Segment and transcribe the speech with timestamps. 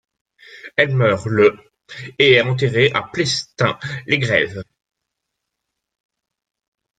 [0.77, 1.59] Elle meurt le
[2.17, 4.63] et est enterrée à Plestin-les-Grèves.